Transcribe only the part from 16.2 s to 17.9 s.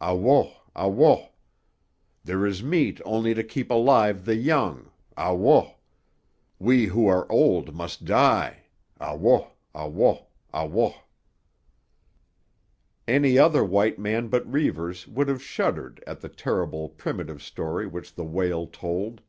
the terrible, primitive story